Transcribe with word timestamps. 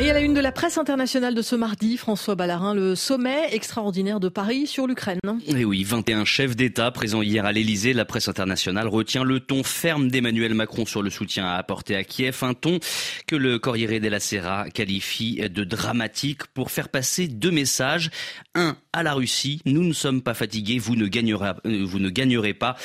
Et 0.00 0.10
à 0.10 0.12
la 0.12 0.20
une 0.20 0.32
de 0.32 0.40
la 0.40 0.52
presse 0.52 0.78
internationale 0.78 1.34
de 1.34 1.42
ce 1.42 1.56
mardi, 1.56 1.96
François 1.96 2.36
Ballarin, 2.36 2.72
le 2.72 2.94
sommet 2.94 3.52
extraordinaire 3.52 4.20
de 4.20 4.28
Paris 4.28 4.68
sur 4.68 4.86
l'Ukraine. 4.86 5.18
Et 5.48 5.64
oui, 5.64 5.82
21 5.82 6.24
chefs 6.24 6.54
d'État 6.54 6.92
présents 6.92 7.20
hier 7.20 7.44
à 7.44 7.50
l'Elysée. 7.50 7.92
La 7.92 8.04
presse 8.04 8.28
internationale 8.28 8.86
retient 8.86 9.24
le 9.24 9.40
ton 9.40 9.64
ferme 9.64 10.08
d'Emmanuel 10.08 10.54
Macron 10.54 10.86
sur 10.86 11.02
le 11.02 11.10
soutien 11.10 11.46
à 11.46 11.56
apporter 11.56 11.96
à 11.96 12.04
Kiev, 12.04 12.38
un 12.42 12.54
ton 12.54 12.78
que 13.26 13.34
le 13.34 13.58
Corriere 13.58 13.98
della 13.98 14.20
Sera 14.20 14.70
qualifie 14.70 15.40
de 15.50 15.64
dramatique 15.64 16.46
pour 16.54 16.70
faire 16.70 16.90
passer 16.90 17.26
deux 17.26 17.50
messages. 17.50 18.10
Un, 18.54 18.76
à 18.92 19.02
la 19.02 19.14
Russie, 19.14 19.60
nous 19.64 19.82
ne 19.82 19.92
sommes 19.92 20.22
pas 20.22 20.34
fatigués, 20.34 20.78
vous 20.78 20.94
ne 20.94 21.08
gagnerez, 21.08 21.54
euh, 21.66 21.84
vous 21.84 21.98
ne 21.98 22.10
gagnerez 22.10 22.54
pas. 22.54 22.76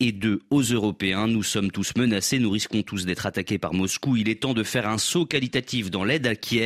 Et 0.00 0.10
deux, 0.12 0.40
aux 0.48 0.62
Européens, 0.62 1.28
nous 1.28 1.42
sommes 1.42 1.70
tous 1.70 1.92
menacés, 1.96 2.38
nous 2.38 2.50
risquons 2.50 2.82
tous 2.82 3.04
d'être 3.04 3.26
attaqués 3.26 3.58
par 3.58 3.74
Moscou. 3.74 4.16
Il 4.16 4.30
est 4.30 4.40
temps 4.40 4.54
de 4.54 4.62
faire 4.62 4.88
un 4.88 4.96
saut 4.96 5.26
qualitatif 5.26 5.90
dans 5.90 6.04
l'aide 6.04 6.26
à 6.26 6.34
Kiev 6.34 6.61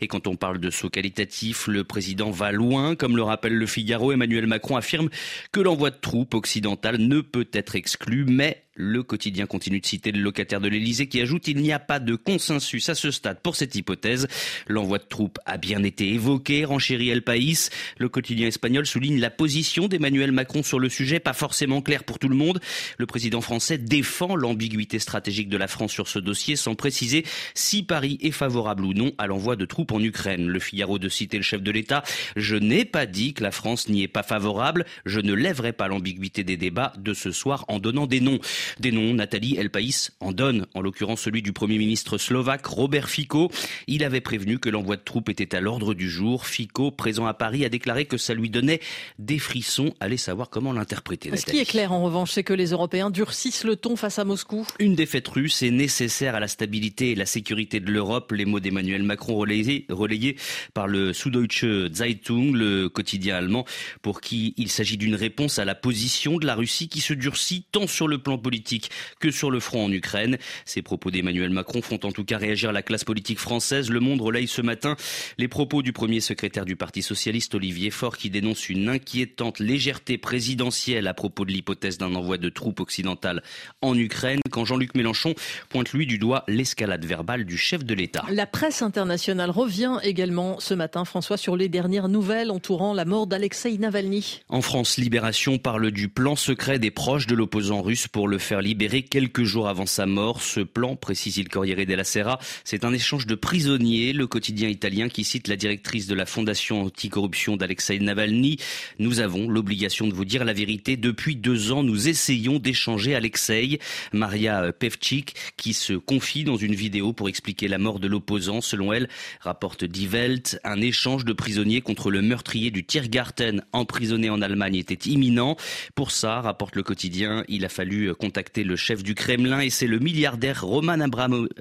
et 0.00 0.06
quand 0.08 0.26
on 0.26 0.36
parle 0.36 0.58
de 0.58 0.70
saut 0.70 0.90
qualitatif, 0.90 1.66
le 1.66 1.84
président 1.84 2.30
va 2.30 2.52
loin. 2.52 2.94
Comme 2.94 3.16
le 3.16 3.22
rappelle 3.22 3.54
le 3.54 3.66
Figaro, 3.66 4.12
Emmanuel 4.12 4.46
Macron 4.46 4.76
affirme 4.76 5.08
que 5.52 5.60
l'envoi 5.60 5.90
de 5.90 5.96
troupes 6.00 6.34
occidentales 6.34 6.98
ne 6.98 7.20
peut 7.20 7.48
être 7.52 7.76
exclu, 7.76 8.24
mais 8.26 8.63
le 8.76 9.02
quotidien 9.02 9.46
continue 9.46 9.80
de 9.80 9.86
citer 9.86 10.12
le 10.12 10.20
locataire 10.20 10.60
de 10.60 10.68
l'Elysée 10.68 11.06
qui 11.06 11.20
ajoute 11.20 11.48
il 11.48 11.58
n'y 11.58 11.72
a 11.72 11.78
pas 11.78 12.00
de 12.00 12.16
consensus 12.16 12.88
à 12.88 12.94
ce 12.94 13.10
stade 13.10 13.40
pour 13.40 13.56
cette 13.56 13.74
hypothèse. 13.74 14.26
L'envoi 14.66 14.98
de 14.98 15.04
troupes 15.04 15.38
a 15.46 15.56
bien 15.56 15.82
été 15.82 16.12
évoqué, 16.12 16.64
renchérit 16.64 17.10
El 17.10 17.22
País. 17.22 17.70
Le 17.98 18.08
quotidien 18.08 18.48
espagnol 18.48 18.86
souligne 18.86 19.20
la 19.20 19.30
position 19.30 19.86
d'Emmanuel 19.86 20.32
Macron 20.32 20.62
sur 20.62 20.80
le 20.80 20.88
sujet, 20.88 21.20
pas 21.20 21.32
forcément 21.32 21.82
claire 21.82 22.04
pour 22.04 22.18
tout 22.18 22.28
le 22.28 22.36
monde. 22.36 22.60
Le 22.98 23.06
président 23.06 23.40
français 23.40 23.78
défend 23.78 24.34
l'ambiguïté 24.34 24.98
stratégique 24.98 25.48
de 25.48 25.56
la 25.56 25.68
France 25.68 25.92
sur 25.92 26.08
ce 26.08 26.18
dossier 26.18 26.56
sans 26.56 26.74
préciser 26.74 27.24
si 27.54 27.82
Paris 27.82 28.18
est 28.22 28.32
favorable 28.32 28.84
ou 28.84 28.92
non 28.92 29.12
à 29.18 29.26
l'envoi 29.26 29.56
de 29.56 29.64
troupes 29.64 29.92
en 29.92 30.00
Ukraine. 30.00 30.48
Le 30.48 30.58
Figaro 30.58 30.98
de 30.98 31.08
citer 31.08 31.36
le 31.36 31.42
chef 31.42 31.62
de 31.62 31.70
l'État. 31.70 32.02
Je 32.36 32.56
n'ai 32.56 32.84
pas 32.84 33.06
dit 33.06 33.34
que 33.34 33.42
la 33.42 33.50
France 33.50 33.88
n'y 33.88 34.02
est 34.02 34.08
pas 34.08 34.22
favorable. 34.22 34.84
Je 35.06 35.20
ne 35.20 35.32
lèverai 35.32 35.72
pas 35.72 35.88
l'ambiguïté 35.88 36.42
des 36.42 36.56
débats 36.56 36.92
de 36.98 37.14
ce 37.14 37.30
soir 37.30 37.64
en 37.68 37.78
donnant 37.78 38.06
des 38.06 38.20
noms. 38.20 38.40
Des 38.80 38.92
noms, 38.92 39.14
Nathalie 39.14 39.56
El 39.56 39.70
País 39.70 40.10
en 40.20 40.32
donne, 40.32 40.66
en 40.74 40.80
l'occurrence 40.80 41.22
celui 41.22 41.42
du 41.42 41.52
Premier 41.52 41.78
ministre 41.78 42.18
slovaque 42.18 42.66
Robert 42.66 43.08
Fico. 43.08 43.50
Il 43.86 44.04
avait 44.04 44.20
prévenu 44.20 44.58
que 44.58 44.68
l'envoi 44.68 44.96
de 44.96 45.02
troupes 45.02 45.28
était 45.28 45.54
à 45.54 45.60
l'ordre 45.60 45.94
du 45.94 46.10
jour. 46.10 46.46
Fico, 46.46 46.90
présent 46.90 47.26
à 47.26 47.34
Paris, 47.34 47.64
a 47.64 47.68
déclaré 47.68 48.04
que 48.06 48.16
ça 48.16 48.34
lui 48.34 48.50
donnait 48.50 48.80
des 49.18 49.38
frissons. 49.38 49.94
Allez 50.00 50.16
savoir 50.16 50.50
comment 50.50 50.72
l'interpréter. 50.72 51.34
Ce 51.36 51.44
qui 51.44 51.58
est 51.58 51.64
clair 51.64 51.92
en 51.92 52.02
revanche, 52.02 52.32
c'est 52.32 52.44
que 52.44 52.52
les 52.52 52.70
Européens 52.70 53.10
durcissent 53.10 53.64
le 53.64 53.76
ton 53.76 53.96
face 53.96 54.18
à 54.18 54.24
Moscou. 54.24 54.66
Une 54.78 54.94
défaite 54.94 55.28
russe 55.28 55.62
est 55.62 55.70
nécessaire 55.70 56.34
à 56.34 56.40
la 56.40 56.48
stabilité 56.48 57.10
et 57.10 57.14
la 57.14 57.26
sécurité 57.26 57.80
de 57.80 57.90
l'Europe. 57.90 58.32
Les 58.32 58.44
mots 58.44 58.60
d'Emmanuel 58.60 59.02
Macron 59.02 59.36
relayés, 59.36 59.86
relayés 59.88 60.36
par 60.72 60.88
le 60.88 61.12
Süddeutsche 61.12 61.92
Zeitung, 61.92 62.52
le 62.54 62.88
quotidien 62.88 63.36
allemand, 63.36 63.64
pour 64.02 64.20
qui 64.20 64.54
il 64.56 64.70
s'agit 64.70 64.96
d'une 64.96 65.14
réponse 65.14 65.58
à 65.58 65.64
la 65.64 65.74
position 65.74 66.38
de 66.38 66.46
la 66.46 66.54
Russie 66.54 66.88
qui 66.88 67.00
se 67.00 67.14
durcit 67.14 67.64
tant 67.72 67.86
sur 67.86 68.08
le 68.08 68.18
plan 68.18 68.38
politique 68.38 68.53
politique 68.54 68.90
que 69.18 69.32
sur 69.32 69.50
le 69.50 69.58
front 69.58 69.86
en 69.86 69.90
Ukraine. 69.90 70.38
Ces 70.64 70.80
propos 70.80 71.10
d'Emmanuel 71.10 71.50
Macron 71.50 71.82
font 71.82 71.98
en 72.04 72.12
tout 72.12 72.24
cas 72.24 72.38
réagir 72.38 72.70
la 72.70 72.82
classe 72.82 73.02
politique 73.02 73.40
française. 73.40 73.90
Le 73.90 73.98
Monde 73.98 74.20
relaye 74.20 74.46
ce 74.46 74.62
matin 74.62 74.94
les 75.38 75.48
propos 75.48 75.82
du 75.82 75.92
premier 75.92 76.20
secrétaire 76.20 76.64
du 76.64 76.76
Parti 76.76 77.02
socialiste, 77.02 77.56
Olivier 77.56 77.90
Faure, 77.90 78.16
qui 78.16 78.30
dénonce 78.30 78.68
une 78.68 78.88
inquiétante 78.88 79.58
légèreté 79.58 80.18
présidentielle 80.18 81.08
à 81.08 81.14
propos 81.14 81.44
de 81.44 81.50
l'hypothèse 81.50 81.98
d'un 81.98 82.14
envoi 82.14 82.38
de 82.38 82.48
troupes 82.48 82.78
occidentales 82.78 83.42
en 83.82 83.98
Ukraine, 83.98 84.40
quand 84.52 84.64
Jean-Luc 84.64 84.94
Mélenchon 84.94 85.34
pointe 85.68 85.92
lui 85.92 86.06
du 86.06 86.18
doigt 86.18 86.44
l'escalade 86.46 87.04
verbale 87.04 87.46
du 87.46 87.58
chef 87.58 87.84
de 87.84 87.94
l'État. 87.94 88.24
La 88.30 88.46
presse 88.46 88.82
internationale 88.82 89.50
revient 89.50 89.98
également 90.04 90.60
ce 90.60 90.74
matin, 90.74 91.04
François, 91.04 91.38
sur 91.38 91.56
les 91.56 91.68
dernières 91.68 92.08
nouvelles 92.08 92.52
entourant 92.52 92.94
la 92.94 93.04
mort 93.04 93.26
d'Alexei 93.26 93.78
Navalny. 93.78 94.42
En 94.48 94.62
France, 94.62 94.96
Libération 94.96 95.58
parle 95.58 95.90
du 95.90 96.08
plan 96.08 96.36
secret 96.36 96.78
des 96.78 96.92
proches 96.92 97.26
de 97.26 97.34
l'opposant 97.34 97.82
russe 97.82 98.06
pour 98.06 98.28
le 98.28 98.38
faire 98.44 98.60
libérer 98.60 99.02
quelques 99.02 99.42
jours 99.42 99.68
avant 99.68 99.86
sa 99.86 100.06
mort. 100.06 100.42
Ce 100.42 100.60
plan, 100.60 100.96
précise 100.96 101.38
il 101.38 101.48
Corriere 101.48 101.86
della 101.86 102.04
Sera, 102.04 102.38
c'est 102.62 102.84
un 102.84 102.92
échange 102.92 103.26
de 103.26 103.34
prisonniers. 103.34 104.12
Le 104.12 104.26
quotidien 104.26 104.68
italien 104.68 105.08
qui 105.08 105.24
cite 105.24 105.48
la 105.48 105.56
directrice 105.56 106.06
de 106.06 106.14
la 106.14 106.26
fondation 106.26 106.82
anticorruption 106.82 107.56
d'Alexei 107.56 107.98
Navalny. 107.98 108.58
Nous 108.98 109.20
avons 109.20 109.48
l'obligation 109.48 110.06
de 110.06 110.14
vous 110.14 110.26
dire 110.26 110.44
la 110.44 110.52
vérité. 110.52 110.96
Depuis 110.96 111.36
deux 111.36 111.72
ans, 111.72 111.82
nous 111.82 112.08
essayons 112.08 112.58
d'échanger 112.58 113.14
Alexei. 113.14 113.78
Maria 114.12 114.72
Pevchik, 114.72 115.34
qui 115.56 115.72
se 115.72 115.94
confie 115.94 116.44
dans 116.44 116.56
une 116.56 116.74
vidéo 116.74 117.12
pour 117.12 117.28
expliquer 117.28 117.66
la 117.66 117.78
mort 117.78 117.98
de 117.98 118.08
l'opposant. 118.08 118.60
Selon 118.60 118.92
elle, 118.92 119.08
rapporte 119.40 119.84
Die 119.84 120.06
Welt, 120.06 120.60
un 120.64 120.80
échange 120.80 121.24
de 121.24 121.32
prisonniers 121.32 121.80
contre 121.80 122.10
le 122.10 122.20
meurtrier 122.20 122.70
du 122.70 122.84
Tiergarten 122.84 123.64
emprisonné 123.72 124.28
en 124.28 124.42
Allemagne 124.42 124.76
était 124.76 125.08
imminent. 125.08 125.56
Pour 125.94 126.10
ça, 126.10 126.42
rapporte 126.42 126.76
le 126.76 126.82
quotidien, 126.82 127.44
il 127.48 127.64
a 127.64 127.70
fallu 127.70 128.14
le 128.56 128.76
chef 128.76 129.02
du 129.02 129.14
Kremlin 129.14 129.60
et 129.60 129.70
c'est 129.70 129.86
le 129.86 129.98
milliardaire 129.98 130.64
Roman 130.64 130.98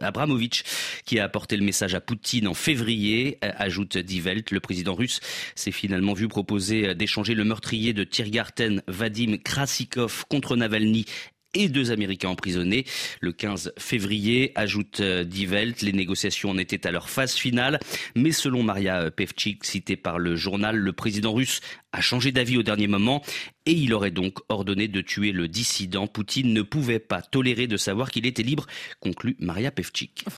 Abramovich 0.01 0.63
qui 1.06 1.19
a 1.19 1.25
apporté 1.25 1.57
le 1.57 1.63
message 1.63 1.94
à 1.95 2.01
Poutine 2.01 2.47
en 2.47 2.53
février, 2.53 3.38
euh, 3.44 3.51
ajoute 3.57 3.97
Die 3.97 4.22
Welt. 4.22 4.51
Le 4.51 4.59
président 4.59 4.95
russe 4.95 5.19
s'est 5.56 5.72
finalement 5.72 6.13
vu 6.13 6.28
proposer 6.28 6.95
d'échanger 6.95 7.35
le 7.35 7.44
meurtrier 7.44 7.94
de 7.94 8.03
Tiergarten, 8.03 8.81
Vadim 8.88 9.38
Krasikov, 9.44 10.25
contre 10.29 10.56
Navalny 10.56 11.06
et 11.53 11.69
deux 11.69 11.91
Américains 11.91 12.30
emprisonnés. 12.30 12.86
Le 13.22 13.31
15 13.31 13.74
février, 13.78 14.52
ajoute 14.56 15.00
euh, 15.00 15.24
Die 15.24 15.47
Welt, 15.47 15.81
les 15.81 15.94
négociations 15.94 16.50
en 16.50 16.58
étaient 16.58 16.88
à 16.88 16.91
leur 16.91 17.09
phase 17.09 17.34
finale. 17.34 17.80
Mais 18.16 18.31
selon 18.31 18.64
Maria 18.64 19.12
Pevchik, 19.12 19.64
citée 19.64 19.96
par 19.96 20.19
le 20.19 20.36
journal, 20.36 20.75
le 20.75 20.94
président 20.94 21.34
russe 21.34 21.62
a 21.91 22.02
changé 22.02 22.31
d'avis 22.31 22.58
au 22.58 22.64
dernier 22.64 22.88
moment 22.88 23.22
et 23.66 23.72
il 23.72 23.94
aurait 23.94 24.12
donc 24.12 24.40
ordonné 24.50 24.88
de 24.88 25.02
tuer 25.02 25.31
le 25.31 25.47
dissident. 25.47 26.08
Poutine 26.08 26.53
ne 26.53 26.62
pouvait 26.62 27.00
pas 27.00 27.22
tolérer 27.22 27.68
de 27.68 27.78
savoir 27.78 28.12
qu'il 28.12 28.25
était 28.25 28.44
libre, 28.44 28.66
conclut 29.00 29.38
Maria 29.40 29.72
Pevchik. 29.72 30.25